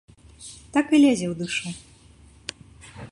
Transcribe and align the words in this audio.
Так 0.77 0.85
і 0.95 1.01
лезе 1.03 1.25
ў 1.29 1.33
душу. 1.39 1.67